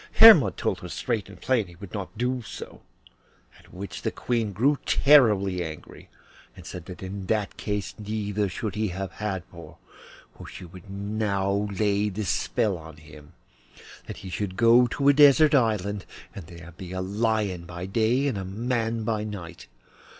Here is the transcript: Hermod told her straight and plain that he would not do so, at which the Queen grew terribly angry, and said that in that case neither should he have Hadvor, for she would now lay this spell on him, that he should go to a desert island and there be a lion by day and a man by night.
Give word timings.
Hermod 0.13 0.57
told 0.57 0.79
her 0.79 0.89
straight 0.89 1.29
and 1.29 1.39
plain 1.39 1.67
that 1.67 1.69
he 1.69 1.75
would 1.75 1.93
not 1.93 2.17
do 2.17 2.41
so, 2.41 2.81
at 3.59 3.71
which 3.71 4.01
the 4.01 4.09
Queen 4.09 4.51
grew 4.51 4.79
terribly 4.87 5.63
angry, 5.63 6.09
and 6.55 6.65
said 6.65 6.85
that 6.87 7.03
in 7.03 7.27
that 7.27 7.55
case 7.55 7.93
neither 7.99 8.49
should 8.49 8.73
he 8.73 8.87
have 8.87 9.11
Hadvor, 9.19 9.75
for 10.35 10.47
she 10.47 10.65
would 10.65 10.89
now 10.89 11.69
lay 11.71 12.09
this 12.09 12.29
spell 12.29 12.79
on 12.79 12.97
him, 12.97 13.33
that 14.07 14.17
he 14.25 14.31
should 14.31 14.57
go 14.57 14.87
to 14.87 15.07
a 15.07 15.13
desert 15.13 15.53
island 15.53 16.07
and 16.33 16.47
there 16.47 16.71
be 16.71 16.93
a 16.93 17.01
lion 17.01 17.65
by 17.65 17.85
day 17.85 18.25
and 18.25 18.39
a 18.39 18.43
man 18.43 19.03
by 19.03 19.23
night. 19.23 19.67